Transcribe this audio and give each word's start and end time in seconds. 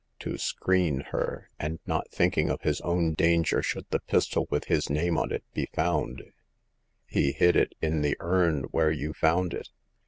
To 0.21 0.35
screen 0.39 1.01
her, 1.11 1.47
and 1.59 1.77
not 1.85 2.09
thinking 2.09 2.49
of 2.49 2.61
his 2.63 2.81
own 2.81 3.13
danger 3.13 3.61
should 3.61 3.85
the 3.91 3.99
pistol 3.99 4.47
with 4.49 4.65
his 4.65 4.89
name 4.89 5.15
on 5.15 5.31
it 5.31 5.43
be 5.53 5.67
found, 5.75 6.23
he 7.05 7.33
hid 7.33 7.55
it 7.55 7.73
in 7.83 8.01
the 8.01 8.17
urn 8.19 8.63
where 8.71 8.91
you 8.91 9.13
found 9.13 9.53
it. 9.53 9.69